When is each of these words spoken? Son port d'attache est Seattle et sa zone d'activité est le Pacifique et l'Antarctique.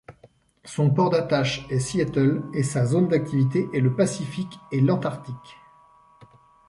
Son 0.65 0.89
port 0.89 1.11
d'attache 1.11 1.63
est 1.69 1.77
Seattle 1.79 2.41
et 2.55 2.63
sa 2.63 2.87
zone 2.87 3.07
d'activité 3.07 3.69
est 3.71 3.81
le 3.81 3.95
Pacifique 3.95 4.57
et 4.71 4.81
l'Antarctique. 4.81 5.57